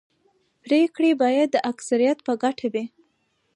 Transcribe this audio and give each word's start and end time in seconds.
پرېکړې 0.63 1.11
باید 1.21 1.47
د 1.51 1.57
اکثریت 1.71 2.17
په 2.27 2.33
ګټه 2.43 2.67
وي 2.73 2.85